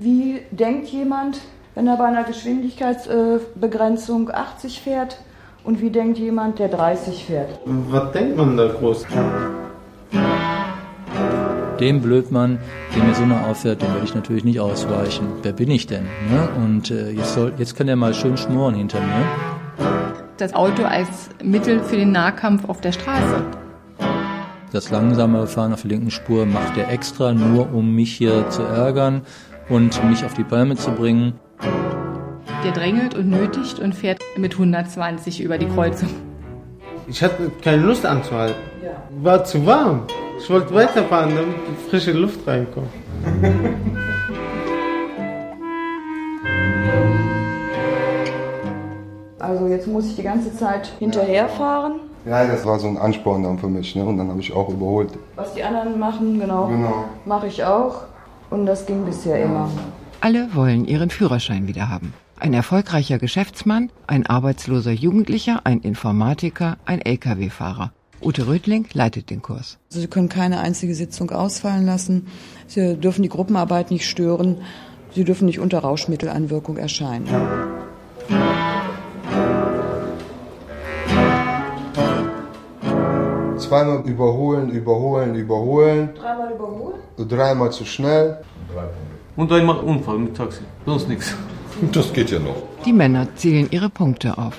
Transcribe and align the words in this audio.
Wie 0.00 0.42
denkt 0.52 0.86
jemand, 0.90 1.40
wenn 1.74 1.88
er 1.88 1.96
bei 1.96 2.04
einer 2.04 2.22
Geschwindigkeitsbegrenzung 2.22 4.30
80 4.30 4.80
fährt? 4.80 5.18
Und 5.64 5.80
wie 5.80 5.90
denkt 5.90 6.18
jemand, 6.18 6.60
der 6.60 6.68
30 6.68 7.24
fährt? 7.24 7.58
Was 7.64 8.12
denkt 8.12 8.36
man 8.36 8.56
da 8.56 8.68
groß? 8.68 9.04
Dem 11.80 12.00
Blödmann, 12.00 12.60
der 12.94 13.02
mir 13.02 13.12
so 13.12 13.26
nah 13.26 13.48
auffährt, 13.48 13.82
dem 13.82 13.92
werde 13.92 14.04
ich 14.04 14.14
natürlich 14.14 14.44
nicht 14.44 14.60
ausweichen. 14.60 15.26
Wer 15.42 15.52
bin 15.52 15.68
ich 15.68 15.88
denn? 15.88 16.04
Ne? 16.04 16.48
Und 16.64 16.92
äh, 16.92 17.10
jetzt, 17.10 17.34
soll, 17.34 17.52
jetzt 17.58 17.74
kann 17.74 17.88
er 17.88 17.96
mal 17.96 18.14
schön 18.14 18.36
schmoren 18.36 18.76
hinter 18.76 19.00
mir. 19.00 19.26
Das 20.36 20.54
Auto 20.54 20.84
als 20.84 21.30
Mittel 21.42 21.82
für 21.82 21.96
den 21.96 22.12
Nahkampf 22.12 22.68
auf 22.68 22.80
der 22.80 22.92
Straße. 22.92 23.42
Das 24.70 24.90
langsame 24.90 25.48
Fahren 25.48 25.72
auf 25.72 25.82
der 25.82 25.90
linken 25.90 26.12
Spur 26.12 26.46
macht 26.46 26.76
er 26.76 26.88
extra, 26.90 27.32
nur 27.32 27.72
um 27.72 27.96
mich 27.96 28.14
hier 28.14 28.48
zu 28.50 28.62
ärgern 28.62 29.22
und 29.68 30.02
mich 30.08 30.24
auf 30.24 30.34
die 30.34 30.44
Palme 30.44 30.76
zu 30.76 30.90
bringen. 30.92 31.34
Der 32.64 32.72
drängelt 32.72 33.14
und 33.14 33.30
nötigt 33.30 33.78
und 33.78 33.94
fährt 33.94 34.20
mit 34.36 34.52
120 34.54 35.40
über 35.42 35.58
die 35.58 35.66
Kreuzung. 35.66 36.08
Ich 37.06 37.22
hatte 37.22 37.50
keine 37.62 37.82
Lust 37.82 38.04
anzuhalten. 38.04 38.56
War 39.22 39.44
zu 39.44 39.64
warm. 39.64 40.02
Ich 40.38 40.48
wollte 40.50 40.74
weiterfahren, 40.74 41.34
damit 41.34 41.54
frische 41.88 42.12
Luft 42.12 42.46
reinkommt. 42.46 42.88
Also 49.38 49.66
jetzt 49.68 49.86
muss 49.86 50.06
ich 50.06 50.16
die 50.16 50.22
ganze 50.22 50.54
Zeit 50.54 50.88
hinterherfahren. 50.98 52.00
Ja, 52.26 52.44
das 52.46 52.66
war 52.66 52.78
so 52.78 52.88
ein 52.88 52.98
Ansporn 52.98 53.44
dann 53.44 53.58
für 53.58 53.68
mich. 53.68 53.94
Ne? 53.94 54.04
Und 54.04 54.18
dann 54.18 54.28
habe 54.28 54.40
ich 54.40 54.52
auch 54.52 54.68
überholt. 54.68 55.10
Was 55.36 55.54
die 55.54 55.62
anderen 55.62 55.98
machen, 55.98 56.38
genau, 56.38 56.66
Genau. 56.66 57.04
mache 57.24 57.46
ich 57.46 57.64
auch. 57.64 58.02
Und 58.50 58.66
das 58.66 58.86
ging 58.86 59.04
bisher 59.04 59.42
immer. 59.42 59.70
Alle 60.20 60.54
wollen 60.54 60.86
ihren 60.86 61.10
Führerschein 61.10 61.68
wieder 61.68 61.88
haben. 61.88 62.14
Ein 62.40 62.54
erfolgreicher 62.54 63.18
Geschäftsmann, 63.18 63.90
ein 64.06 64.26
arbeitsloser 64.26 64.92
Jugendlicher, 64.92 65.60
ein 65.64 65.80
Informatiker, 65.80 66.76
ein 66.84 67.00
Lkw-Fahrer. 67.00 67.92
Ute 68.20 68.46
Rödling 68.46 68.86
leitet 68.92 69.30
den 69.30 69.42
Kurs. 69.42 69.78
Also 69.90 70.00
Sie 70.00 70.08
können 70.08 70.28
keine 70.28 70.60
einzige 70.60 70.94
Sitzung 70.94 71.30
ausfallen 71.30 71.86
lassen. 71.86 72.26
Sie 72.66 72.96
dürfen 72.96 73.22
die 73.22 73.28
Gruppenarbeit 73.28 73.90
nicht 73.90 74.08
stören. 74.08 74.58
Sie 75.14 75.24
dürfen 75.24 75.46
nicht 75.46 75.60
unter 75.60 75.80
Rauschmitteleinwirkung 75.80 76.76
erscheinen. 76.76 77.26
Zweimal 83.68 84.02
überholen, 84.06 84.70
überholen, 84.70 85.34
überholen. 85.34 86.10
Dreimal 86.18 86.52
überholen? 86.52 86.94
Dreimal 87.18 87.70
zu 87.70 87.84
schnell. 87.84 88.38
Und 89.36 89.52
einmal 89.52 89.76
Unfall 89.80 90.18
mit 90.18 90.34
Taxi. 90.36 90.62
Sonst 90.86 91.08
nichts. 91.08 91.34
Das 91.92 92.12
geht 92.12 92.32
ja 92.32 92.40
noch. 92.40 92.56
Die 92.84 92.92
Männer 92.92 93.28
zählen 93.36 93.68
ihre 93.70 93.88
Punkte 93.88 94.36
auf. 94.36 94.58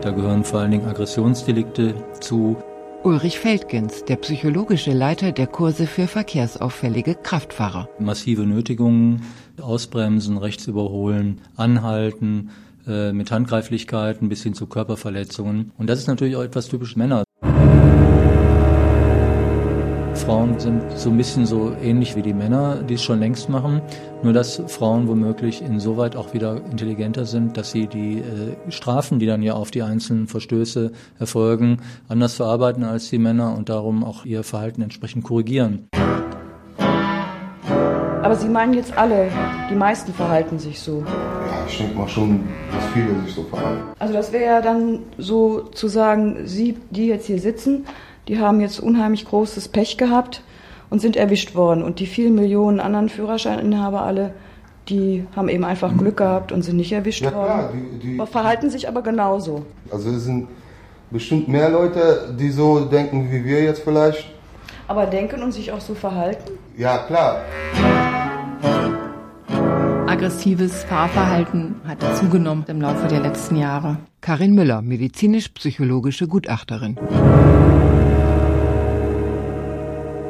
Da 0.00 0.10
gehören 0.12 0.44
vor 0.44 0.60
allen 0.60 0.70
Dingen 0.70 0.86
Aggressionsdelikte 0.86 1.94
zu. 2.20 2.56
Ulrich 3.02 3.38
Feldgens, 3.38 4.04
der 4.06 4.16
psychologische 4.16 4.92
Leiter 4.92 5.32
der 5.32 5.46
Kurse 5.46 5.86
für 5.86 6.06
verkehrsauffällige 6.06 7.14
Kraftfahrer. 7.16 7.88
Massive 7.98 8.46
Nötigungen, 8.46 9.22
Ausbremsen, 9.60 10.38
rechts 10.38 10.66
überholen, 10.66 11.42
anhalten, 11.56 12.50
äh, 12.90 13.12
mit 13.12 13.30
Handgreiflichkeiten 13.30 14.28
bis 14.28 14.42
hin 14.42 14.52
zu 14.52 14.66
Körperverletzungen. 14.66 15.72
Und 15.78 15.88
das 15.88 16.00
ist 16.00 16.08
natürlich 16.08 16.36
auch 16.36 16.42
etwas 16.42 16.68
typisch 16.68 16.96
Männer. 16.96 17.24
Frauen 20.30 20.60
sind 20.60 20.82
so 20.96 21.10
ein 21.10 21.16
bisschen 21.16 21.46
so 21.46 21.72
ähnlich 21.82 22.14
wie 22.14 22.22
die 22.22 22.34
Männer, 22.34 22.82
die 22.82 22.94
es 22.94 23.02
schon 23.02 23.20
längst 23.20 23.48
machen. 23.48 23.80
Nur 24.22 24.32
dass 24.32 24.62
Frauen 24.68 25.08
womöglich 25.08 25.62
insoweit 25.62 26.14
auch 26.14 26.34
wieder 26.34 26.62
intelligenter 26.70 27.24
sind, 27.24 27.56
dass 27.56 27.72
sie 27.72 27.86
die 27.86 28.18
äh, 28.18 28.70
Strafen, 28.70 29.18
die 29.18 29.26
dann 29.26 29.42
ja 29.42 29.54
auf 29.54 29.70
die 29.70 29.82
einzelnen 29.82 30.28
Verstöße 30.28 30.92
erfolgen, 31.18 31.78
anders 32.08 32.34
verarbeiten 32.34 32.84
als 32.84 33.08
die 33.08 33.18
Männer 33.18 33.56
und 33.56 33.70
darum 33.70 34.04
auch 34.04 34.24
ihr 34.24 34.44
Verhalten 34.44 34.82
entsprechend 34.82 35.24
korrigieren. 35.24 35.88
Aber 38.22 38.36
Sie 38.36 38.48
meinen 38.48 38.74
jetzt 38.74 38.96
alle, 38.96 39.30
die 39.70 39.74
meisten 39.74 40.12
verhalten 40.12 40.58
sich 40.58 40.78
so. 40.78 41.02
Ich 41.70 41.78
denke 41.78 41.96
mal 41.96 42.08
schon, 42.08 42.48
dass 42.72 42.84
viele 42.92 43.20
sich 43.24 43.32
so 43.32 43.44
verhalten. 43.44 43.82
Also 44.00 44.12
das 44.12 44.32
wäre 44.32 44.44
ja 44.44 44.60
dann 44.60 45.00
so 45.18 45.60
zu 45.72 45.86
sagen, 45.86 46.38
Sie, 46.44 46.76
die 46.90 47.06
jetzt 47.06 47.26
hier 47.26 47.38
sitzen, 47.38 47.86
die 48.26 48.40
haben 48.40 48.60
jetzt 48.60 48.80
unheimlich 48.80 49.24
großes 49.24 49.68
Pech 49.68 49.96
gehabt 49.96 50.42
und 50.90 51.00
sind 51.00 51.16
erwischt 51.16 51.54
worden. 51.54 51.84
Und 51.84 52.00
die 52.00 52.06
vielen 52.06 52.34
Millionen 52.34 52.80
anderen 52.80 53.08
Führerscheininhaber 53.08 54.02
alle, 54.02 54.34
die 54.88 55.24
haben 55.36 55.48
eben 55.48 55.64
einfach 55.64 55.96
Glück 55.96 56.16
gehabt 56.16 56.50
und 56.50 56.62
sind 56.62 56.76
nicht 56.76 56.90
erwischt 56.92 57.22
Ja 57.22 57.30
klar, 57.30 57.64
worden. 57.64 58.00
die, 58.02 58.18
die, 58.18 58.26
Verhalten 58.26 58.68
sich 58.70 58.88
aber 58.88 59.02
genauso. 59.02 59.64
also 59.92 60.10
es 60.10 60.24
sind 60.24 60.48
bestimmt 61.10 61.48
mehr 61.48 61.70
Leute, 61.70 62.34
die 62.38 62.50
so 62.50 62.80
denken 62.84 63.30
wie 63.30 63.44
wir 63.44 63.62
jetzt 63.62 63.82
vielleicht. 63.82 64.28
Aber 64.88 65.06
denken 65.06 65.42
und 65.42 65.52
sich 65.52 65.70
auch 65.70 65.80
so 65.80 65.94
verhalten? 65.94 66.50
Ja 66.76 66.98
klar. 66.98 67.42
Aggressives 70.20 70.84
Fahrverhalten 70.84 71.76
hat 71.88 72.02
zugenommen 72.18 72.66
im 72.68 72.78
Laufe 72.78 73.08
der 73.08 73.20
letzten 73.20 73.56
Jahre. 73.56 73.96
Karin 74.20 74.54
Müller, 74.54 74.82
medizinisch-psychologische 74.82 76.28
Gutachterin. 76.28 76.98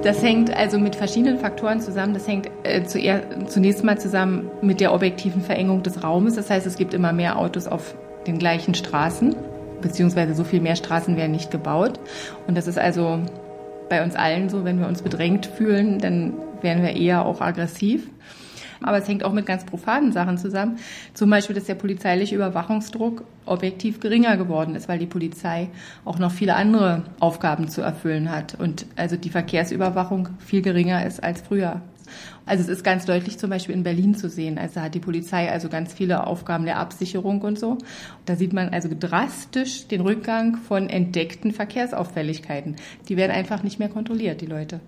Das 0.04 0.22
hängt 0.22 0.54
also 0.56 0.78
mit 0.78 0.94
verschiedenen 0.94 1.38
Faktoren 1.38 1.80
zusammen. 1.80 2.14
Das 2.14 2.28
hängt 2.28 2.48
äh, 2.62 2.84
zunächst 2.84 3.82
mal 3.82 3.98
zusammen 3.98 4.48
mit 4.62 4.78
der 4.78 4.94
objektiven 4.94 5.42
Verengung 5.42 5.82
des 5.82 6.04
Raumes. 6.04 6.36
Das 6.36 6.50
heißt, 6.50 6.68
es 6.68 6.76
gibt 6.76 6.94
immer 6.94 7.12
mehr 7.12 7.36
Autos 7.36 7.66
auf 7.66 7.96
den 8.28 8.38
gleichen 8.38 8.74
Straßen, 8.74 9.34
beziehungsweise 9.80 10.36
so 10.36 10.44
viel 10.44 10.60
mehr 10.60 10.76
Straßen 10.76 11.16
werden 11.16 11.32
nicht 11.32 11.50
gebaut. 11.50 11.98
Und 12.46 12.56
das 12.56 12.68
ist 12.68 12.78
also 12.78 13.18
bei 13.88 14.04
uns 14.04 14.14
allen 14.14 14.50
so, 14.50 14.64
wenn 14.64 14.78
wir 14.78 14.86
uns 14.86 15.02
bedrängt 15.02 15.46
fühlen, 15.46 15.98
dann 15.98 16.34
werden 16.62 16.84
wir 16.84 16.94
eher 16.94 17.26
auch 17.26 17.40
aggressiv. 17.40 18.08
Aber 18.82 18.98
es 18.98 19.08
hängt 19.08 19.24
auch 19.24 19.32
mit 19.32 19.46
ganz 19.46 19.64
profanen 19.64 20.12
Sachen 20.12 20.38
zusammen. 20.38 20.78
Zum 21.14 21.30
Beispiel, 21.30 21.54
dass 21.54 21.64
der 21.64 21.74
polizeiliche 21.74 22.34
Überwachungsdruck 22.34 23.24
objektiv 23.46 24.00
geringer 24.00 24.36
geworden 24.36 24.74
ist, 24.74 24.88
weil 24.88 24.98
die 24.98 25.06
Polizei 25.06 25.68
auch 26.04 26.18
noch 26.18 26.30
viele 26.30 26.54
andere 26.54 27.04
Aufgaben 27.18 27.68
zu 27.68 27.82
erfüllen 27.82 28.30
hat 28.30 28.54
und 28.58 28.86
also 28.96 29.16
die 29.16 29.30
Verkehrsüberwachung 29.30 30.28
viel 30.38 30.62
geringer 30.62 31.04
ist 31.04 31.22
als 31.22 31.40
früher. 31.40 31.82
Also 32.46 32.64
es 32.64 32.68
ist 32.68 32.84
ganz 32.84 33.06
deutlich 33.06 33.38
zum 33.38 33.50
Beispiel 33.50 33.74
in 33.74 33.82
Berlin 33.82 34.14
zu 34.14 34.28
sehen. 34.28 34.58
Also 34.58 34.80
hat 34.80 34.94
die 34.94 35.00
Polizei 35.00 35.50
also 35.50 35.68
ganz 35.68 35.92
viele 35.92 36.26
Aufgaben 36.26 36.64
der 36.64 36.78
Absicherung 36.78 37.42
und 37.42 37.58
so. 37.58 37.78
Da 38.26 38.36
sieht 38.36 38.52
man 38.52 38.70
also 38.70 38.88
drastisch 38.98 39.86
den 39.86 40.00
Rückgang 40.00 40.56
von 40.56 40.88
entdeckten 40.88 41.52
Verkehrsauffälligkeiten. 41.52 42.76
Die 43.08 43.16
werden 43.16 43.32
einfach 43.32 43.62
nicht 43.62 43.78
mehr 43.78 43.88
kontrolliert, 43.88 44.40
die 44.40 44.46
Leute. 44.46 44.80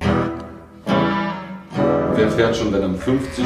Wer 2.14 2.30
fährt 2.30 2.56
schon 2.56 2.72
denn 2.72 2.82
am 2.82 2.96
50? 2.96 3.44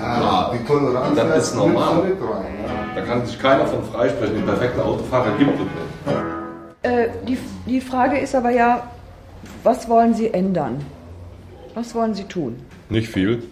Ja, 0.00 0.50
die 0.54 0.64
Toleranz 0.66 1.16
Das 1.16 1.48
ist 1.48 1.54
normal. 1.56 2.04
mit 2.04 2.20
rein, 2.20 2.52
ne? 2.62 2.94
Da 2.94 3.00
kann 3.02 3.24
sich 3.26 3.38
keiner 3.38 3.66
von 3.66 3.84
freisprechen. 3.84 4.36
Den 4.36 4.44
perfekten 4.46 4.80
Autofahrer 4.80 5.36
gibt 5.38 5.52
es 5.54 5.60
nicht. 5.60 6.20
Äh, 6.82 7.08
die, 7.26 7.38
die 7.66 7.80
Frage 7.80 8.18
ist 8.18 8.34
aber 8.34 8.50
ja, 8.50 8.90
was 9.62 9.88
wollen 9.88 10.14
Sie 10.14 10.32
ändern? 10.32 10.84
Was 11.74 11.94
wollen 11.94 12.14
Sie 12.14 12.24
tun? 12.24 12.56
Nicht 12.88 13.08
viel. 13.08 13.42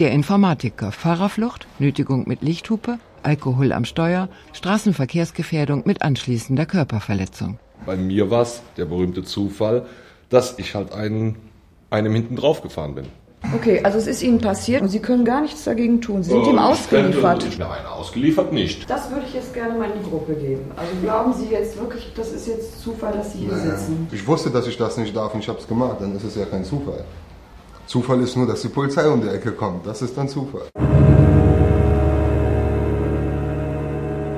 Der 0.00 0.12
Informatiker, 0.12 0.92
Fahrerflucht, 0.92 1.66
Nötigung 1.78 2.26
mit 2.26 2.42
Lichthupe, 2.42 2.98
Alkohol 3.22 3.72
am 3.72 3.84
Steuer, 3.84 4.28
Straßenverkehrsgefährdung 4.52 5.82
mit 5.84 6.02
anschließender 6.02 6.66
Körperverletzung. 6.66 7.58
Bei 7.84 7.96
mir 7.96 8.30
war 8.30 8.42
es 8.42 8.62
der 8.76 8.86
berühmte 8.86 9.22
Zufall, 9.24 9.86
dass 10.30 10.58
ich 10.58 10.74
halt 10.74 10.92
einen, 10.92 11.36
einem 11.90 12.14
hinten 12.14 12.36
drauf 12.36 12.62
gefahren 12.62 12.94
bin. 12.94 13.06
Okay, 13.54 13.80
also 13.82 13.98
es 13.98 14.06
ist 14.06 14.22
Ihnen 14.22 14.40
passiert 14.40 14.82
und 14.82 14.88
Sie 14.88 14.98
können 14.98 15.24
gar 15.24 15.40
nichts 15.40 15.64
dagegen 15.64 16.00
tun. 16.00 16.22
Sie 16.22 16.30
sind 16.30 16.46
ihm 16.46 16.58
ausgeliefert. 16.58 17.46
Nein, 17.58 17.86
ausgeliefert 17.90 18.52
nicht. 18.52 18.90
Das 18.90 19.10
würde 19.10 19.24
ich 19.26 19.34
jetzt 19.34 19.54
gerne 19.54 19.78
mal 19.78 19.90
in 19.90 20.02
die 20.02 20.08
Gruppe 20.08 20.34
geben. 20.34 20.70
Also 20.76 20.92
glauben 21.02 21.32
Sie 21.32 21.46
jetzt 21.46 21.78
wirklich, 21.78 22.12
das 22.14 22.32
ist 22.32 22.46
jetzt 22.46 22.82
Zufall, 22.82 23.12
dass 23.12 23.32
Sie 23.32 23.38
hier 23.38 23.54
sitzen? 23.54 24.08
Ich 24.12 24.26
wusste, 24.26 24.50
dass 24.50 24.66
ich 24.66 24.76
das 24.76 24.98
nicht 24.98 25.16
darf 25.16 25.32
und 25.34 25.40
ich 25.40 25.48
habe 25.48 25.58
es 25.58 25.66
gemacht. 25.66 25.96
Dann 26.00 26.14
ist 26.14 26.24
es 26.24 26.34
ja 26.34 26.44
kein 26.44 26.64
Zufall. 26.64 27.04
Zufall 27.86 28.20
ist 28.20 28.36
nur, 28.36 28.46
dass 28.46 28.60
die 28.60 28.68
Polizei 28.68 29.08
um 29.08 29.22
die 29.22 29.28
Ecke 29.28 29.52
kommt. 29.52 29.86
Das 29.86 30.02
ist 30.02 30.18
dann 30.18 30.28
Zufall. 30.28 30.66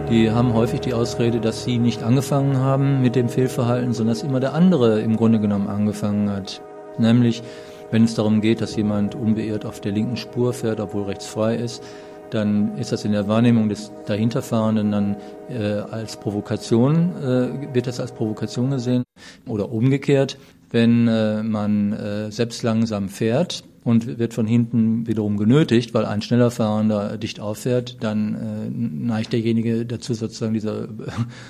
Die 0.09 0.31
haben 0.31 0.55
häufig 0.55 0.81
die 0.81 0.93
Ausrede, 0.93 1.41
dass 1.41 1.65
sie 1.65 1.79
nicht 1.79 2.03
angefangen 2.03 2.59
haben 2.59 3.01
mit 3.01 3.15
dem 3.15 3.29
Fehlverhalten, 3.29 3.93
sondern 3.93 4.15
dass 4.15 4.25
immer 4.25 4.41
der 4.41 4.55
andere 4.55 5.01
im 5.01 5.17
Grunde 5.17 5.41
genommen 5.41 5.69
angefangen 5.69 6.31
hat. 6.31 6.63
Nämlich, 6.99 7.43
wenn 7.91 8.05
es 8.05 8.15
darum 8.15 8.41
geht, 8.41 8.61
dass 8.61 8.77
jemand 8.77 9.15
unbeirrt 9.15 9.65
auf 9.65 9.81
der 9.81 9.93
linken 9.93 10.17
Spur 10.17 10.53
fährt, 10.53 10.81
obwohl 10.81 11.05
rechts 11.05 11.27
frei 11.27 11.57
ist, 11.57 11.83
dann 12.31 12.79
ist 12.79 12.93
das 12.93 13.05
in 13.05 13.13
der 13.13 13.29
Wahrnehmung 13.29 13.69
des 13.69 13.91
dahinterfahrenden 14.07 14.93
dann 14.93 15.17
äh, 15.49 15.81
als 15.91 16.17
Provokation, 16.19 17.13
äh, 17.17 17.75
wird 17.75 17.87
das 17.87 18.01
als 18.01 18.13
Provokation 18.13 18.71
gesehen. 18.71 19.03
Oder 19.47 19.73
umgekehrt, 19.73 20.39
wenn 20.71 21.09
äh, 21.09 21.43
man 21.43 21.93
äh, 21.93 22.31
selbst 22.31 22.63
langsam 22.63 23.09
fährt 23.09 23.65
und 23.83 24.19
wird 24.19 24.35
von 24.35 24.47
hinten 24.47 25.07
wiederum 25.07 25.37
genötigt, 25.37 25.95
weil 25.95 26.05
ein 26.05 26.23
schneller 26.23 26.51
Fahrender 26.51 27.17
dicht 27.19 27.41
auffährt, 27.41 27.97
dann 28.01 28.35
äh, 28.35 28.71
neigt 28.71 29.33
derjenige 29.33 29.85
dazu 29.85 30.15
sozusagen 30.15 30.55
diese 30.55 30.89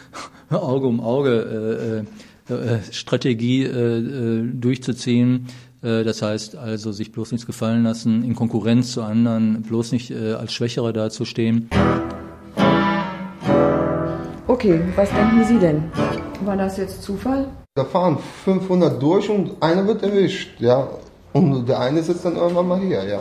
Auge 0.51 0.87
um 0.87 1.01
Auge 1.01 2.05
äh, 2.49 2.53
äh, 2.53 2.79
Strategie 2.91 3.65
äh, 3.65 3.99
äh, 3.99 4.51
durchzuziehen. 4.53 5.47
Äh, 5.83 6.05
das 6.05 6.23
heißt 6.23 6.57
also, 6.57 6.93
sich 6.93 7.13
bloß 7.13 7.33
nichts 7.33 7.47
gefallen 7.47 7.85
lassen, 7.85 8.25
in 8.25 8.35
Konkurrenz 8.35 8.93
zu 8.93 9.03
anderen, 9.03 9.63
bloß 9.63 9.93
nicht 9.93 10.11
äh, 10.11 10.33
als 10.33 10.53
Schwächere 10.53 10.93
dazustehen. 10.93 11.69
Okay, 14.47 14.81
was 14.97 15.09
denken 15.11 15.45
Sie 15.45 15.59
denn? 15.59 15.85
War 16.45 16.57
das 16.57 16.77
jetzt 16.77 17.03
Zufall? 17.03 17.47
Da 17.75 17.85
fahren 17.85 18.19
500 18.45 19.01
durch 19.01 19.31
und 19.31 19.63
einer 19.63 19.87
wird 19.87 20.03
erwischt, 20.03 20.61
ja. 20.61 20.89
Und 21.33 21.69
der 21.69 21.79
eine 21.79 22.03
sitzt 22.03 22.25
dann 22.25 22.37
irgendwann 22.37 22.67
mal 22.67 22.81
hier, 22.81 23.05
ja. 23.05 23.21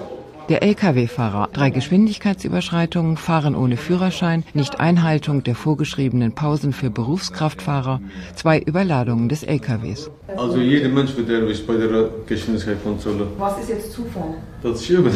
Der 0.49 0.63
Lkw-Fahrer, 0.63 1.49
drei 1.53 1.69
Geschwindigkeitsüberschreitungen, 1.69 3.17
Fahren 3.17 3.55
ohne 3.55 3.77
Führerschein, 3.77 4.43
Nicht-Einhaltung 4.55 5.43
der 5.43 5.53
vorgeschriebenen 5.53 6.33
Pausen 6.33 6.73
für 6.73 6.89
Berufskraftfahrer, 6.89 8.01
zwei 8.33 8.59
Überladungen 8.59 9.29
des 9.29 9.43
Lkws. 9.43 10.09
Also 10.35 10.57
jeder 10.57 10.89
Mensch 10.89 11.15
wird 11.15 11.29
erwischt 11.29 11.67
bei 11.67 11.75
der 11.75 12.09
Geschwindigkeitskontrolle. 12.25 13.27
Was 13.37 13.59
ist 13.59 13.69
jetzt 13.69 13.93
Zufall? 13.93 14.37
Das 14.63 14.81
ist 14.81 14.89
übel. 14.89 15.13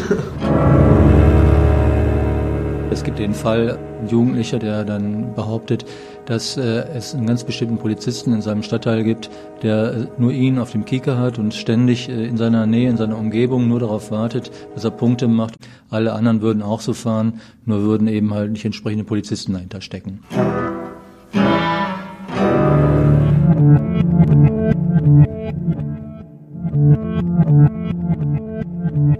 Es 2.93 3.03
gibt 3.03 3.17
den 3.17 3.33
Fall, 3.33 3.79
ein 4.01 4.07
Jugendlicher, 4.07 4.59
der 4.59 4.85
dann 4.85 5.33
behauptet, 5.33 5.83
dass 6.27 6.57
äh, 6.57 6.85
es 6.95 7.15
einen 7.15 7.25
ganz 7.25 7.43
bestimmten 7.43 7.79
Polizisten 7.79 8.33
in 8.33 8.43
seinem 8.43 8.61
Stadtteil 8.61 9.03
gibt, 9.03 9.31
der 9.63 9.93
äh, 9.93 10.07
nur 10.19 10.31
ihn 10.31 10.59
auf 10.59 10.71
dem 10.71 10.85
Kieker 10.85 11.17
hat 11.17 11.39
und 11.39 11.55
ständig 11.55 12.07
äh, 12.07 12.27
in 12.27 12.37
seiner 12.37 12.67
Nähe, 12.67 12.91
in 12.91 12.97
seiner 12.97 13.17
Umgebung 13.17 13.67
nur 13.67 13.79
darauf 13.79 14.11
wartet, 14.11 14.51
dass 14.75 14.83
er 14.83 14.91
Punkte 14.91 15.27
macht. 15.27 15.55
Alle 15.89 16.13
anderen 16.13 16.41
würden 16.41 16.61
auch 16.61 16.81
so 16.81 16.93
fahren, 16.93 17.41
nur 17.65 17.81
würden 17.81 18.07
eben 18.07 18.31
halt 18.31 18.51
nicht 18.51 18.63
entsprechende 18.63 19.05
Polizisten 19.05 19.53
dahinter 19.53 19.81
stecken. 19.81 20.19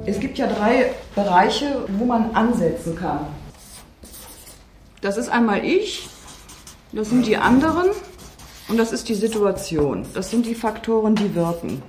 Es 0.06 0.20
gibt 0.20 0.38
ja 0.38 0.46
drei 0.46 0.92
Bereiche, 1.16 1.86
wo 1.98 2.06
man 2.06 2.36
ansetzen 2.36 2.96
kann. 2.96 3.22
Das 5.04 5.18
ist 5.18 5.28
einmal 5.28 5.66
ich, 5.66 6.08
das 6.94 7.10
sind 7.10 7.28
die 7.28 7.36
anderen 7.36 7.90
und 8.70 8.80
das 8.80 8.94
ist 8.94 9.10
die 9.10 9.16
Situation. 9.16 10.06
Das 10.14 10.30
sind 10.30 10.46
die 10.46 10.56
Faktoren, 10.56 11.14
die 11.14 11.36
wirken. 11.36 11.82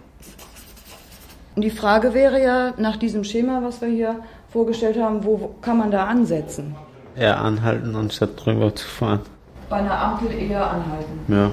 Und 1.54 1.62
die 1.62 1.70
Frage 1.70 2.12
wäre 2.12 2.42
ja 2.42 2.74
nach 2.76 2.96
diesem 2.96 3.22
Schema, 3.22 3.62
was 3.62 3.80
wir 3.80 3.86
hier 3.86 4.16
vorgestellt 4.50 5.00
haben, 5.00 5.24
wo 5.24 5.54
kann 5.62 5.78
man 5.78 5.92
da 5.92 6.06
ansetzen? 6.06 6.74
Eher 7.14 7.40
anhalten, 7.40 7.94
anstatt 7.94 8.30
drüber 8.44 8.74
zu 8.74 8.84
fahren. 8.84 9.20
Bei 9.70 9.76
einer 9.76 9.96
Ampel 9.96 10.32
eher 10.32 10.68
anhalten. 10.68 11.20
Ja. 11.28 11.52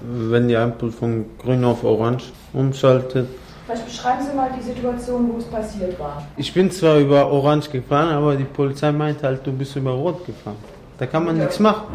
Wenn 0.00 0.46
die 0.46 0.56
Ampel 0.56 0.92
von 0.92 1.24
grün 1.38 1.64
auf 1.64 1.82
orange 1.82 2.30
umschaltet. 2.52 3.26
Vielleicht 3.66 3.86
beschreiben 3.86 4.24
Sie 4.24 4.36
mal 4.36 4.50
die 4.56 4.62
Situation, 4.62 5.28
wo 5.32 5.38
es 5.38 5.44
passiert 5.46 5.98
war. 5.98 6.24
Ich 6.36 6.54
bin 6.54 6.70
zwar 6.70 6.98
über 6.98 7.32
orange 7.32 7.68
gefahren, 7.70 8.12
aber 8.12 8.36
die 8.36 8.44
Polizei 8.44 8.92
meint 8.92 9.24
halt, 9.24 9.44
du 9.44 9.50
bist 9.50 9.74
über 9.74 9.90
rot 9.90 10.24
gefahren. 10.24 10.54
Da 10.96 11.06
kann 11.06 11.24
man 11.24 11.38
nichts 11.38 11.58
machen. 11.58 11.86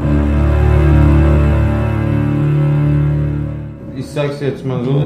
Ich 3.96 4.06
sag's 4.06 4.42
jetzt 4.42 4.66
mal 4.66 4.84
so, 4.84 5.06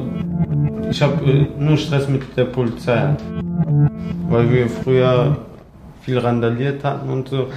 ich 0.89 1.01
habe 1.01 1.23
äh, 1.29 1.47
nur 1.59 1.77
Stress 1.77 2.07
mit 2.07 2.35
der 2.35 2.45
Polizei. 2.45 3.15
Weil 4.29 4.51
wir 4.51 4.67
früher 4.67 5.37
viel 6.01 6.17
randaliert 6.17 6.83
hatten 6.83 7.09
und 7.09 7.29
so. 7.29 7.47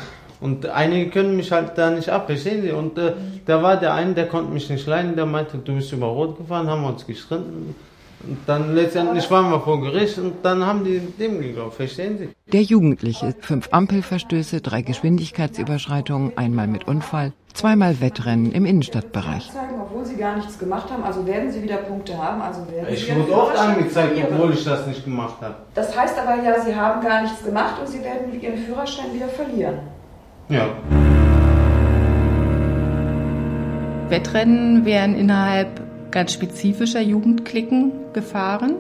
Und 0.40 0.66
einige 0.66 1.10
können 1.10 1.36
mich 1.36 1.50
halt 1.50 1.72
da 1.76 1.90
nicht 1.90 2.10
ab, 2.10 2.26
verstehen 2.26 2.60
Sie? 2.62 2.70
Und 2.70 2.98
äh, 2.98 3.14
da 3.46 3.62
war 3.62 3.78
der 3.78 3.94
eine, 3.94 4.12
der 4.12 4.28
konnte 4.28 4.52
mich 4.52 4.68
nicht 4.68 4.86
leiden, 4.86 5.16
der 5.16 5.24
meinte, 5.24 5.56
du 5.56 5.74
bist 5.74 5.92
über 5.92 6.06
Rot 6.06 6.36
gefahren, 6.36 6.68
haben 6.68 6.82
wir 6.82 6.88
uns 6.88 7.06
gestritten. 7.06 7.74
Und 8.24 8.38
dann 8.46 8.74
letztendlich 8.74 9.30
waren 9.30 9.50
wir 9.50 9.60
vor 9.60 9.80
Gericht 9.80 10.18
und 10.18 10.34
dann 10.42 10.64
haben 10.64 10.84
die 10.84 11.00
dem 11.00 11.40
geglaubt, 11.40 11.74
verstehen 11.74 12.18
Sie? 12.18 12.28
Der 12.52 12.62
Jugendliche, 12.62 13.34
fünf 13.40 13.68
Ampelverstöße, 13.70 14.60
drei 14.60 14.82
Geschwindigkeitsüberschreitungen, 14.82 16.36
einmal 16.36 16.66
mit 16.66 16.88
Unfall, 16.88 17.32
zweimal 17.52 18.00
Wettrennen 18.00 18.52
im 18.52 18.64
Innenstadtbereich. 18.64 19.50
Obwohl 19.80 20.04
Sie 20.04 20.16
gar 20.16 20.36
nichts 20.36 20.58
gemacht 20.58 20.90
haben, 20.90 21.04
also 21.04 21.26
werden 21.26 21.50
Sie 21.52 21.62
wieder 21.62 21.76
Punkte 21.76 22.16
haben, 22.18 22.40
also 22.40 22.60
werden 22.70 22.92
Ich 22.92 23.14
wurde 23.14 23.32
oft 23.32 23.56
angezeigt, 23.56 24.12
obwohl 24.30 24.52
ich 24.52 24.64
das 24.64 24.86
nicht 24.86 25.04
gemacht 25.04 25.36
habe. 25.40 25.54
Das 25.74 25.96
heißt 25.96 26.18
aber 26.18 26.42
ja, 26.42 26.60
Sie 26.60 26.74
haben 26.74 27.00
gar 27.02 27.22
nichts 27.22 27.44
gemacht 27.44 27.74
und 27.80 27.88
Sie 27.88 28.02
werden 28.02 28.40
Ihren 28.40 28.58
Führerschein 28.58 29.14
wieder 29.14 29.28
verlieren. 29.28 29.78
Ja. 30.48 30.68
Wettrennen 34.08 34.84
werden 34.84 35.16
innerhalb 35.16 35.85
ganz 36.10 36.32
spezifischer 36.32 37.00
Jugendklicken 37.00 37.92
gefahren. 38.12 38.76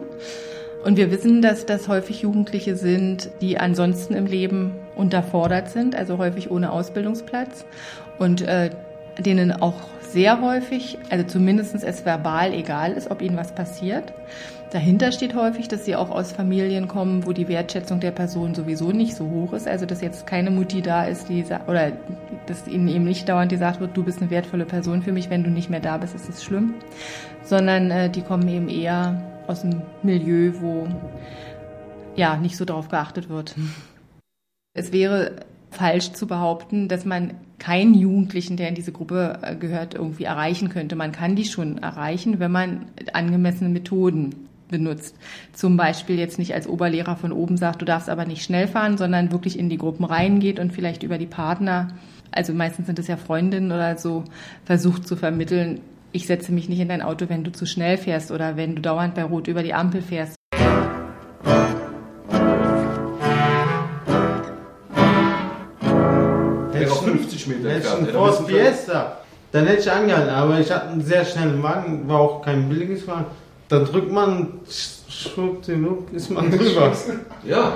Und 0.84 0.96
wir 0.96 1.10
wissen, 1.10 1.42
dass 1.42 1.66
das 1.66 1.88
häufig 1.88 2.22
Jugendliche 2.22 2.76
sind, 2.76 3.30
die 3.40 3.58
ansonsten 3.58 4.14
im 4.14 4.26
Leben 4.26 4.72
unterfordert 4.94 5.68
sind, 5.68 5.96
also 5.96 6.18
häufig 6.18 6.50
ohne 6.50 6.70
Ausbildungsplatz 6.70 7.64
und 8.18 8.42
äh, 8.42 8.70
denen 9.18 9.52
auch 9.52 9.74
sehr 10.00 10.40
häufig, 10.40 10.98
also 11.10 11.26
zumindest 11.26 11.74
es 11.74 12.04
verbal 12.04 12.52
egal 12.52 12.92
ist, 12.92 13.10
ob 13.10 13.20
ihnen 13.20 13.36
was 13.36 13.52
passiert. 13.52 14.12
Dahinter 14.76 15.10
steht 15.10 15.34
häufig, 15.34 15.68
dass 15.68 15.86
sie 15.86 15.96
auch 15.96 16.10
aus 16.10 16.32
Familien 16.32 16.86
kommen, 16.86 17.24
wo 17.24 17.32
die 17.32 17.48
Wertschätzung 17.48 17.98
der 17.98 18.10
Person 18.10 18.54
sowieso 18.54 18.92
nicht 18.92 19.14
so 19.16 19.26
hoch 19.30 19.54
ist. 19.54 19.66
Also 19.66 19.86
dass 19.86 20.02
jetzt 20.02 20.26
keine 20.26 20.50
Mutti 20.50 20.82
da 20.82 21.04
ist, 21.04 21.30
die 21.30 21.46
oder 21.66 21.92
dass 22.44 22.68
ihnen 22.68 22.86
eben 22.86 23.04
nicht 23.04 23.26
dauernd 23.26 23.50
gesagt 23.50 23.80
wird, 23.80 23.96
du 23.96 24.04
bist 24.04 24.20
eine 24.20 24.28
wertvolle 24.28 24.66
Person 24.66 25.00
für 25.00 25.12
mich, 25.12 25.30
wenn 25.30 25.42
du 25.42 25.48
nicht 25.48 25.70
mehr 25.70 25.80
da 25.80 25.96
bist, 25.96 26.14
ist 26.14 26.28
es 26.28 26.44
schlimm. 26.44 26.74
Sondern 27.42 27.90
äh, 27.90 28.10
die 28.10 28.20
kommen 28.20 28.46
eben 28.48 28.68
eher 28.68 29.18
aus 29.46 29.64
einem 29.64 29.80
Milieu, 30.02 30.52
wo 30.60 30.86
ja 32.14 32.36
nicht 32.36 32.58
so 32.58 32.66
drauf 32.66 32.90
geachtet 32.90 33.30
wird. 33.30 33.54
Es 34.74 34.92
wäre 34.92 35.36
falsch 35.70 36.12
zu 36.12 36.26
behaupten, 36.26 36.88
dass 36.88 37.06
man 37.06 37.32
keinen 37.58 37.94
Jugendlichen, 37.94 38.58
der 38.58 38.68
in 38.68 38.74
diese 38.74 38.92
Gruppe 38.92 39.38
äh, 39.40 39.56
gehört, 39.56 39.94
irgendwie 39.94 40.24
erreichen 40.24 40.68
könnte. 40.68 40.96
Man 40.96 41.12
kann 41.12 41.34
die 41.34 41.46
schon 41.46 41.78
erreichen, 41.78 42.40
wenn 42.40 42.52
man 42.52 42.90
angemessene 43.14 43.70
Methoden 43.70 44.34
benutzt. 44.68 45.16
Zum 45.52 45.76
Beispiel 45.76 46.18
jetzt 46.18 46.38
nicht 46.38 46.54
als 46.54 46.66
Oberlehrer 46.66 47.16
von 47.16 47.32
oben 47.32 47.56
sagt, 47.56 47.82
du 47.82 47.84
darfst 47.84 48.08
aber 48.08 48.24
nicht 48.24 48.42
schnell 48.42 48.68
fahren, 48.68 48.98
sondern 48.98 49.32
wirklich 49.32 49.58
in 49.58 49.68
die 49.68 49.78
Gruppen 49.78 50.04
reingeht 50.04 50.58
und 50.58 50.72
vielleicht 50.72 51.02
über 51.02 51.18
die 51.18 51.26
Partner, 51.26 51.88
also 52.32 52.52
meistens 52.52 52.86
sind 52.86 52.98
es 52.98 53.06
ja 53.06 53.16
Freundinnen 53.16 53.72
oder 53.72 53.96
so, 53.96 54.24
versucht 54.64 55.06
zu 55.06 55.16
vermitteln, 55.16 55.80
ich 56.12 56.26
setze 56.26 56.52
mich 56.52 56.68
nicht 56.68 56.80
in 56.80 56.88
dein 56.88 57.02
Auto, 57.02 57.28
wenn 57.28 57.44
du 57.44 57.52
zu 57.52 57.66
schnell 57.66 57.98
fährst 57.98 58.30
oder 58.30 58.56
wenn 58.56 58.74
du 58.74 58.82
dauernd 58.82 59.14
bei 59.14 59.24
Rot 59.24 59.48
über 59.48 59.62
die 59.62 59.74
Ampel 59.74 60.00
fährst. 60.00 60.34
Wäre 66.72 66.92
auch 66.92 67.02
50 67.02 67.46
Meter 67.48 67.68
Hätte 67.68 67.78
ich 67.80 67.92
entfernt. 67.92 67.96
einen 67.96 68.06
Ja, 68.06 68.12
dann 68.12 68.14
Ford 68.14 68.38
bist 68.38 68.40
du 68.40 68.54
Fiesta, 68.54 69.18
dann 69.52 69.66
hätte 69.66 69.80
ich 69.80 69.90
angehalten, 69.90 70.30
aber 70.30 70.60
ich 70.60 70.70
hatte 70.70 70.88
einen 70.88 71.02
sehr 71.02 71.24
schnellen 71.24 71.62
Wagen, 71.62 72.08
war 72.08 72.20
auch 72.20 72.42
kein 72.42 72.68
billiges 72.68 73.06
Wagen. 73.06 73.26
Da 73.68 73.80
drückt 73.80 74.12
man, 74.12 74.60
schwuppdiwupp, 75.08 76.12
ist 76.12 76.30
man 76.30 76.50
drüber. 76.50 76.92
Ja. 77.44 77.72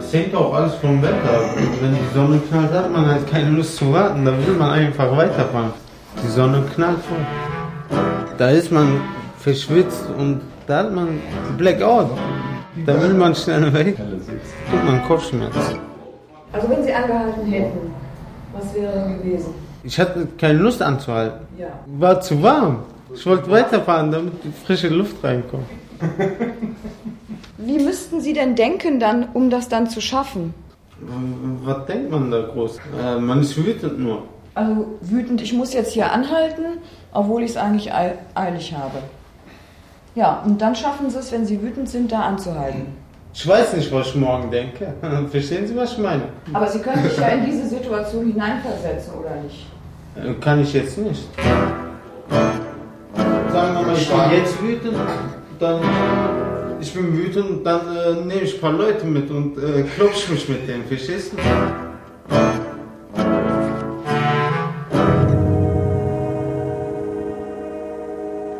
Es 0.00 0.12
hängt 0.12 0.34
auch 0.34 0.52
alles 0.52 0.74
vom 0.76 1.00
Wetter. 1.00 1.14
ab. 1.14 1.44
Wenn 1.80 1.94
die 1.94 2.14
Sonne 2.14 2.40
knallt, 2.48 2.72
hat 2.72 2.90
man 2.92 3.06
halt 3.06 3.26
keine 3.30 3.50
Lust 3.50 3.76
zu 3.76 3.92
warten, 3.92 4.24
da 4.24 4.32
will 4.32 4.54
man 4.54 4.70
einfach 4.70 5.16
weiterfahren. 5.16 5.72
Die 6.24 6.28
Sonne 6.28 6.64
knallt 6.74 6.98
voll. 7.04 7.98
Da 8.36 8.50
ist 8.50 8.72
man 8.72 9.00
verschwitzt 9.38 10.06
und 10.18 10.40
da 10.66 10.78
hat 10.78 10.92
man 10.92 11.20
Blackout. 11.56 12.10
Da 12.84 13.00
will 13.00 13.14
man 13.14 13.32
schnell 13.34 13.72
weg. 13.72 13.96
Tut 13.96 14.84
man 14.84 15.04
Kopfschmerzen. 15.06 15.78
Also 16.52 16.68
wenn 16.68 16.82
Sie 16.82 16.92
angehalten 16.92 17.46
hätten, 17.46 17.92
was 18.52 18.74
wäre 18.74 18.92
denn 18.92 19.18
gewesen? 19.22 19.67
Ich 19.84 19.98
hatte 19.98 20.26
keine 20.38 20.58
Lust 20.58 20.82
anzuhalten. 20.82 21.46
Ja. 21.56 21.68
War 21.86 22.20
zu 22.20 22.42
warm. 22.42 22.80
Ich 23.14 23.24
wollte 23.26 23.50
weiterfahren, 23.50 24.10
damit 24.10 24.44
die 24.44 24.52
frische 24.52 24.88
Luft 24.88 25.22
reinkommt. 25.22 25.66
Wie 27.58 27.78
müssten 27.78 28.20
Sie 28.20 28.32
denn 28.32 28.54
denken 28.54 29.00
dann, 29.00 29.28
um 29.32 29.50
das 29.50 29.68
dann 29.68 29.88
zu 29.88 30.00
schaffen? 30.00 30.54
Was 31.64 31.86
denkt 31.86 32.10
man 32.10 32.30
da 32.30 32.42
groß? 32.42 32.78
Äh, 33.00 33.18
man 33.18 33.40
ist 33.40 33.56
wütend 33.56 33.98
nur. 33.98 34.24
Also 34.54 34.98
wütend, 35.00 35.40
ich 35.40 35.52
muss 35.52 35.72
jetzt 35.72 35.92
hier 35.92 36.12
anhalten, 36.12 36.64
obwohl 37.12 37.42
ich 37.44 37.50
es 37.50 37.56
eigentlich 37.56 37.94
eil 37.94 38.18
eilig 38.34 38.74
habe. 38.74 38.98
Ja, 40.16 40.42
und 40.44 40.60
dann 40.60 40.74
schaffen 40.74 41.10
Sie 41.10 41.18
es, 41.18 41.30
wenn 41.30 41.46
Sie 41.46 41.62
wütend 41.62 41.88
sind, 41.88 42.10
da 42.10 42.22
anzuhalten. 42.22 42.86
Ich 43.34 43.46
weiß 43.46 43.74
nicht, 43.74 43.92
was 43.92 44.08
ich 44.08 44.14
morgen 44.16 44.50
denke. 44.50 44.94
Verstehen 45.30 45.66
Sie, 45.66 45.76
was 45.76 45.92
ich 45.92 45.98
meine? 45.98 46.22
Aber 46.52 46.66
Sie 46.66 46.80
können 46.80 47.02
sich 47.08 47.18
ja 47.18 47.28
in 47.28 47.44
diese 47.46 47.68
Situation 47.68 48.26
hineinversetzen, 48.26 49.14
oder 49.14 49.36
nicht? 49.42 49.66
Äh, 50.16 50.34
Kann 50.40 50.62
ich 50.62 50.72
jetzt 50.72 50.98
nicht. 50.98 51.28
Sagen 53.52 53.74
wir 53.74 53.82
mal, 53.82 53.94
ich 53.96 54.08
bin 54.08 54.38
jetzt 54.38 54.62
wütend, 54.62 54.96
dann 55.58 55.80
ich 56.80 56.94
bin 56.94 57.16
wütend 57.16 57.66
dann 57.66 57.80
äh, 57.96 58.12
nehme 58.24 58.42
ich 58.42 58.54
ein 58.54 58.60
paar 58.60 58.72
Leute 58.72 59.04
mit 59.04 59.30
und 59.30 59.58
äh, 59.58 59.82
klopfe 59.82 60.32
mich 60.32 60.48
mit 60.48 60.68
denen, 60.68 60.84
verstehst 60.84 61.32
du? 61.32 61.36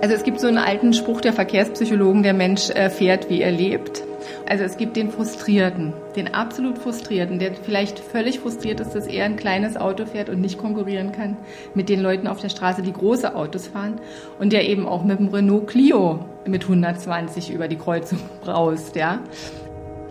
Also 0.01 0.15
es 0.15 0.23
gibt 0.23 0.41
so 0.41 0.47
einen 0.47 0.59
alten 0.59 0.93
Spruch 0.95 1.21
der 1.21 1.33
Verkehrspsychologen, 1.33 2.23
der 2.23 2.35
Mensch 2.35 2.71
äh, 2.71 2.89
fährt, 2.91 3.29
wie 3.29 3.43
er 3.43 3.53
lebt. 3.53 4.03
Also 4.49 4.65
es 4.65 4.79
gibt 4.79 4.97
den 4.97 5.11
Frustrierten, 5.11 5.93
den 6.17 6.33
absolut 6.33 6.79
Frustrierten, 6.79 7.39
der 7.39 7.53
vielleicht 7.53 7.99
völlig 7.99 8.41
frustriert 8.41 8.81
ist, 8.81 8.95
dass 8.95 9.07
er 9.07 9.27
ein 9.27 9.37
kleines 9.37 9.77
Auto 9.77 10.07
fährt 10.07 10.31
und 10.31 10.41
nicht 10.41 10.57
konkurrieren 10.57 11.13
kann 11.13 11.37
mit 11.75 11.91
den 11.91 12.01
Leuten 12.01 12.27
auf 12.27 12.41
der 12.41 12.49
Straße, 12.49 12.81
die 12.81 12.95
große 12.95 13.37
Autos 13.37 13.67
fahren 13.67 14.01
und 14.39 14.55
der 14.55 14.67
eben 14.67 14.87
auch 14.87 15.05
mit 15.05 15.19
dem 15.19 15.29
Renault 15.29 15.67
Clio 15.67 16.25
mit 16.47 16.63
120 16.63 17.53
über 17.53 17.69
die 17.69 17.77
Kreuzung 17.77 18.21
braust, 18.41 18.97
ja. 18.97 19.21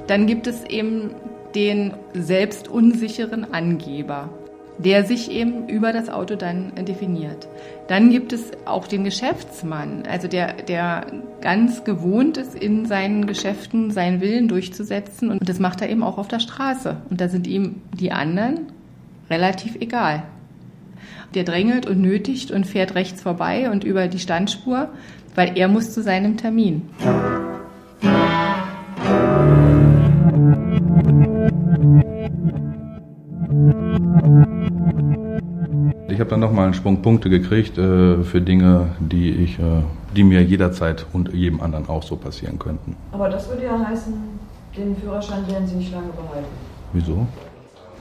Dann 0.06 0.28
gibt 0.28 0.46
es 0.46 0.64
eben 0.66 1.16
den 1.56 1.94
selbstunsicheren 2.14 3.52
Angeber 3.56 4.30
der 4.78 5.06
sich 5.06 5.32
eben 5.32 5.68
über 5.68 5.92
das 5.92 6.10
Auto 6.10 6.36
dann 6.36 6.74
definiert. 6.86 7.48
Dann 7.88 8.10
gibt 8.10 8.34
es 8.34 8.52
auch 8.66 8.88
den 8.88 9.04
Geschäftsmann, 9.04 10.04
also 10.10 10.28
der, 10.28 10.54
der 10.54 11.08
ganz 11.42 11.84
gewohnt 11.84 12.38
ist, 12.38 12.54
in 12.56 12.86
seinen 12.86 13.28
Geschäften 13.28 13.92
seinen 13.92 14.22
Willen 14.22 14.48
durchzusetzen. 14.48 15.32
Und 15.32 15.48
das 15.48 15.60
macht 15.60 15.82
er 15.82 15.90
eben 15.90 16.04
auch 16.04 16.18
auf 16.18 16.28
der 16.28 16.40
Straße. 16.40 16.98
Und 17.10 17.22
da 17.22 17.30
sind 17.30 17.48
ihm 17.48 17.82
die 17.94 18.12
anderen 18.12 18.68
relativ 19.30 19.76
egal. 19.80 20.24
Der 21.34 21.44
drängelt 21.44 21.86
und 21.86 22.02
nötigt 22.02 22.52
und 22.52 22.66
fährt 22.66 22.96
rechts 22.96 23.22
vorbei 23.22 23.70
und 23.70 23.84
über 23.84 24.08
die 24.08 24.20
Standspur, 24.20 24.90
weil 25.36 25.58
er 25.58 25.68
muss 25.68 25.94
zu 25.94 26.02
seinem 26.02 26.38
Termin. 26.38 26.84
Ich 36.18 36.22
habe 36.22 36.32
dann 36.32 36.40
nochmal 36.40 36.66
einen 36.66 36.74
Sprung 36.74 37.04
Punkte 37.04 37.30
gekriegt 37.30 37.78
äh, 37.78 38.24
für 38.24 38.42
Dinge, 38.42 38.88
die, 39.00 39.30
ich, 39.30 39.60
äh, 39.60 39.84
die 40.16 40.24
mir 40.24 40.42
jederzeit 40.42 41.06
und 41.14 41.32
jedem 41.32 41.62
anderen 41.62 41.88
auch 41.90 42.02
so 42.02 42.16
passieren 42.16 42.58
könnten. 42.58 42.96
Aber 43.12 43.30
das 43.30 43.48
würde 43.48 43.66
ja 43.66 43.88
heißen, 43.88 44.16
den 44.76 44.96
Führerschein 44.96 45.48
werden 45.48 45.68
Sie 45.68 45.76
nicht 45.76 45.92
lange 45.92 46.08
behalten. 46.08 46.48
Wieso? 46.92 47.28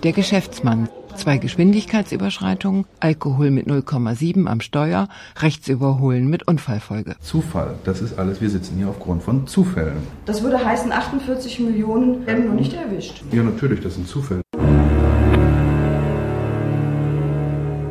Der 0.03 0.13
Geschäftsmann. 0.13 0.89
Zwei 1.15 1.37
Geschwindigkeitsüberschreitungen, 1.37 2.87
Alkohol 3.01 3.51
mit 3.51 3.67
0,7 3.67 4.47
am 4.47 4.63
Steuer, 4.63 5.09
Rechtsüberholen 5.41 6.27
mit 6.27 6.49
Unfallfolge. 6.49 7.17
Zufall, 7.21 7.75
das 7.85 8.01
ist 8.01 8.19
alles. 8.19 8.41
Wir 8.41 8.49
sitzen 8.49 8.79
hier 8.79 8.89
aufgrund 8.89 9.25
von 9.25 9.47
Zufällen. 9.47 9.99
Das 10.25 10.43
würde 10.43 10.65
heißen, 10.65 10.91
48 10.91 11.61
Millionen 11.61 12.27
werden 12.27 12.47
noch 12.47 12.55
nicht 12.55 12.73
erwischt. 12.73 13.23
Ja, 13.31 13.43
natürlich, 13.43 13.81
das 13.81 13.97
sind 13.97 14.09
Zufälle. 14.09 14.41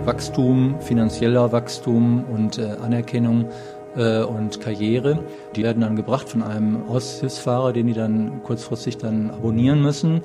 Wachstum, 0.06 0.76
finanzieller 0.82 1.52
Wachstum 1.52 2.24
und 2.26 2.58
äh, 2.58 2.76
Anerkennung 2.84 3.50
äh, 3.96 4.22
und 4.22 4.62
Karriere. 4.62 5.20
Die 5.56 5.64
werden 5.64 5.82
dann 5.82 5.96
gebracht 5.96 6.30
von 6.30 6.44
einem 6.44 6.88
Aushilfsfahrer, 6.88 7.74
den 7.74 7.88
die 7.88 7.94
dann 7.94 8.44
kurzfristig 8.44 8.98
dann 8.98 9.32
abonnieren 9.32 9.82
müssen 9.82 10.22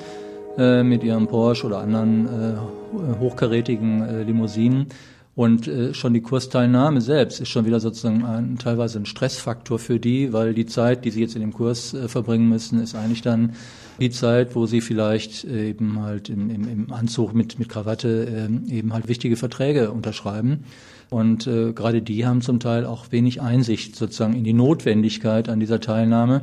äh, 0.59 0.83
mit 0.83 1.03
ihrem 1.03 1.27
Porsche 1.27 1.67
oder 1.67 1.79
anderen 1.79 2.27
äh, 2.27 3.19
hochkarätigen 3.21 4.03
äh, 4.03 4.23
Limousinen. 4.23 4.89
Und 5.37 5.69
äh, 5.69 5.95
schon 5.95 6.13
die 6.13 6.23
Kursteilnahme 6.23 7.01
selbst 7.01 7.41
ist 7.41 7.49
schon 7.49 7.65
wieder 7.65 7.79
sozusagen 7.79 8.25
ein, 8.25 8.59
teilweise 8.59 8.99
ein 8.99 9.07
Stressfaktor 9.07 9.79
für 9.79 10.01
die, 10.01 10.33
weil 10.33 10.55
die 10.55 10.67
Zeit, 10.67 11.05
die 11.05 11.11
sie 11.11 11.21
jetzt 11.21 11.37
in 11.37 11.41
dem 11.41 11.53
Kurs 11.53 11.95
äh, 11.95 12.09
verbringen 12.09 12.49
müssen, 12.49 12.83
ist 12.83 12.97
eigentlich 12.97 13.23
dann 13.23 13.53
die 14.01 14.11
Zeit, 14.11 14.57
wo 14.57 14.67
sie 14.67 14.81
vielleicht 14.81 15.45
äh, 15.45 15.69
eben 15.69 16.01
halt 16.01 16.29
im, 16.29 16.51
im, 16.51 16.69
im 16.69 16.93
Anzug 16.93 17.33
mit, 17.33 17.59
mit 17.61 17.69
Krawatte 17.69 18.49
äh, 18.69 18.75
eben 18.75 18.93
halt 18.93 19.09
wichtige 19.09 19.37
Verträge 19.37 19.93
unterschreiben. 19.93 20.65
Und 21.11 21.47
gerade 21.47 22.03
die 22.03 22.25
haben 22.25 22.41
zum 22.41 22.61
Teil 22.61 22.87
auch 22.87 23.11
wenig 23.11 23.43
Einsicht 23.43 23.97
sozusagen 23.97 24.35
in 24.35 24.45
die 24.45 24.53
Notwendigkeit 24.53 25.49
an 25.49 25.59
dieser 25.59 25.81
Teilnahme. 25.81 26.43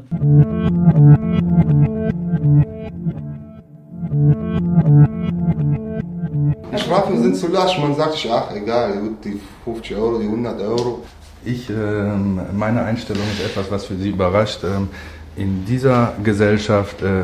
Sind 7.27 7.36
zu 7.36 7.48
lasch. 7.48 7.77
Man 7.79 7.96
sagt 7.96 8.13
sich, 8.13 8.31
ach 8.31 8.55
egal, 8.55 8.93
die 9.24 9.39
50 9.65 9.96
Euro, 9.98 10.19
die 10.19 10.25
100 10.25 10.62
Euro. 10.62 11.03
Ich, 11.43 11.69
ähm, 11.69 12.39
meine 12.53 12.84
Einstellung 12.84 13.24
ist 13.34 13.46
etwas, 13.46 13.69
was 13.72 13.86
für 13.86 13.96
Sie 13.96 14.10
überrascht. 14.10 14.63
Ähm, 14.63 14.89
in 15.36 15.65
dieser 15.65 16.13
Gesellschaft 16.24 17.01
äh, 17.01 17.24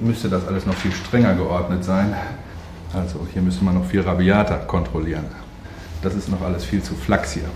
müsste 0.00 0.28
das 0.28 0.46
alles 0.46 0.66
noch 0.66 0.74
viel 0.74 0.92
strenger 0.92 1.34
geordnet 1.34 1.84
sein. 1.84 2.14
Also 2.92 3.26
hier 3.32 3.42
müsste 3.42 3.64
man 3.64 3.74
noch 3.74 3.84
viel 3.84 4.00
rabiater 4.00 4.58
kontrollieren. 4.58 5.24
Das 6.02 6.14
ist 6.14 6.28
noch 6.28 6.42
alles 6.42 6.64
viel 6.64 6.82
zu 6.82 6.94
flachs 6.94 7.32
hier. 7.32 7.48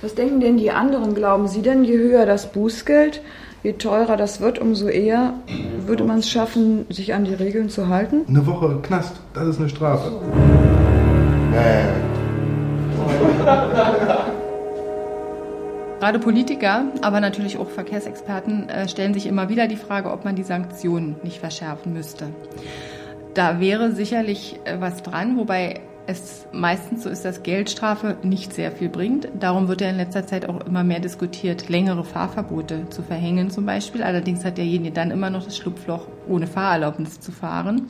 Was 0.00 0.14
denken 0.14 0.40
denn 0.40 0.56
die 0.56 0.70
anderen? 0.70 1.14
Glauben 1.14 1.48
Sie 1.48 1.62
denn, 1.62 1.84
je 1.84 1.98
höher 1.98 2.26
das 2.26 2.50
Bußgeld, 2.52 3.20
je 3.66 3.72
teurer 3.72 4.16
das 4.16 4.40
wird, 4.40 4.60
umso 4.60 4.86
eher 4.86 5.34
würde 5.86 6.04
man 6.04 6.20
es 6.20 6.30
schaffen, 6.30 6.86
sich 6.88 7.14
an 7.14 7.24
die 7.24 7.34
Regeln 7.34 7.68
zu 7.68 7.88
halten? 7.88 8.24
Eine 8.28 8.46
Woche 8.46 8.78
Knast, 8.80 9.16
das 9.34 9.48
ist 9.48 9.58
eine 9.58 9.68
Strafe. 9.68 10.12
Nee. 11.50 11.82
Gerade 15.98 16.20
Politiker, 16.20 16.84
aber 17.02 17.18
natürlich 17.18 17.58
auch 17.58 17.68
Verkehrsexperten 17.68 18.68
äh, 18.68 18.88
stellen 18.88 19.14
sich 19.14 19.26
immer 19.26 19.48
wieder 19.48 19.66
die 19.66 19.76
Frage, 19.76 20.12
ob 20.12 20.24
man 20.24 20.36
die 20.36 20.44
Sanktionen 20.44 21.16
nicht 21.24 21.40
verschärfen 21.40 21.92
müsste. 21.92 22.28
Da 23.34 23.58
wäre 23.58 23.90
sicherlich 23.90 24.60
äh, 24.64 24.76
was 24.78 25.02
dran, 25.02 25.36
wobei 25.36 25.80
es 26.06 26.46
meistens 26.52 27.02
so 27.02 27.10
ist, 27.10 27.24
dass 27.24 27.42
Geldstrafe 27.42 28.16
nicht 28.22 28.52
sehr 28.52 28.70
viel 28.70 28.88
bringt. 28.88 29.28
Darum 29.38 29.68
wird 29.68 29.80
ja 29.80 29.90
in 29.90 29.96
letzter 29.96 30.26
Zeit 30.26 30.48
auch 30.48 30.64
immer 30.66 30.84
mehr 30.84 31.00
diskutiert, 31.00 31.68
längere 31.68 32.04
Fahrverbote 32.04 32.88
zu 32.90 33.02
verhängen 33.02 33.50
zum 33.50 33.66
Beispiel. 33.66 34.02
Allerdings 34.02 34.44
hat 34.44 34.58
derjenige 34.58 34.92
dann 34.92 35.10
immer 35.10 35.30
noch 35.30 35.44
das 35.44 35.56
Schlupfloch, 35.56 36.06
ohne 36.28 36.46
Fahrerlaubnis 36.46 37.20
zu 37.20 37.32
fahren. 37.32 37.86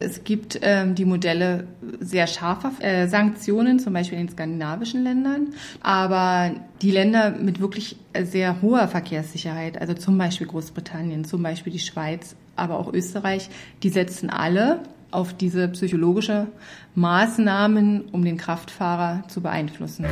Es 0.00 0.24
gibt 0.24 0.58
ähm, 0.62 0.96
die 0.96 1.04
Modelle 1.04 1.68
sehr 2.00 2.26
scharfer 2.26 2.72
äh, 2.80 3.06
Sanktionen, 3.06 3.78
zum 3.78 3.92
Beispiel 3.92 4.18
in 4.18 4.26
den 4.26 4.32
skandinavischen 4.32 5.04
Ländern. 5.04 5.54
Aber 5.80 6.52
die 6.82 6.90
Länder 6.90 7.30
mit 7.30 7.60
wirklich 7.60 7.96
sehr 8.20 8.60
hoher 8.60 8.88
Verkehrssicherheit, 8.88 9.80
also 9.80 9.94
zum 9.94 10.18
Beispiel 10.18 10.48
Großbritannien, 10.48 11.24
zum 11.24 11.42
Beispiel 11.42 11.72
die 11.72 11.78
Schweiz, 11.78 12.34
aber 12.56 12.78
auch 12.78 12.92
Österreich, 12.92 13.48
die 13.82 13.88
setzen 13.88 14.30
alle 14.30 14.80
auf 15.14 15.32
diese 15.34 15.68
psychologische 15.68 16.48
Maßnahmen, 16.94 18.06
um 18.12 18.24
den 18.24 18.36
Kraftfahrer 18.36 19.24
zu 19.28 19.40
beeinflussen. 19.40 20.06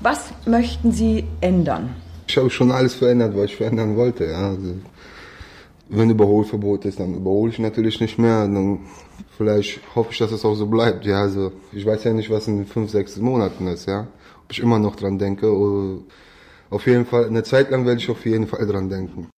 Was 0.00 0.32
möchten 0.46 0.90
Sie 0.90 1.24
ändern? 1.40 1.94
Ich 2.26 2.36
habe 2.36 2.50
schon 2.50 2.72
alles 2.72 2.94
verändert, 2.94 3.36
was 3.36 3.44
ich 3.44 3.56
verändern 3.56 3.96
wollte. 3.96 4.24
Ja. 4.24 4.50
Also, 4.50 4.74
wenn 5.88 6.10
Überholverbot 6.10 6.84
ist, 6.86 6.98
dann 6.98 7.14
überhole 7.14 7.52
ich 7.52 7.58
natürlich 7.58 8.00
nicht 8.00 8.18
mehr. 8.18 8.40
Dann 8.40 8.80
vielleicht 9.36 9.80
hoffe 9.94 10.10
ich, 10.12 10.18
dass 10.18 10.32
es 10.32 10.44
auch 10.44 10.54
so 10.54 10.66
bleibt. 10.66 11.04
Ja, 11.04 11.20
also 11.20 11.52
ich 11.72 11.86
weiß 11.86 12.04
ja 12.04 12.12
nicht, 12.12 12.30
was 12.30 12.48
in 12.48 12.66
fünf, 12.66 12.90
sechs 12.90 13.16
Monaten 13.18 13.66
ist. 13.66 13.86
Ja, 13.86 14.08
ob 14.44 14.50
ich 14.50 14.60
immer 14.60 14.78
noch 14.78 14.96
dran 14.96 15.18
denke. 15.18 15.54
Oder 15.54 15.98
auf 16.70 16.86
jeden 16.86 17.06
Fall 17.06 17.26
eine 17.26 17.42
Zeit 17.42 17.70
lang 17.70 17.84
werde 17.84 18.00
ich 18.00 18.10
auf 18.10 18.24
jeden 18.24 18.46
Fall 18.46 18.66
dran 18.66 18.88
denken. 18.88 19.28